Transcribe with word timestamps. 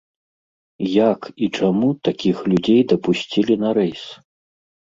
Як 0.91 1.27
і 1.47 1.51
чаму 1.59 1.87
такіх 2.09 2.37
людзей 2.55 2.81
дапусцілі 2.93 3.59
на 3.67 3.79
рэйс? 3.81 4.03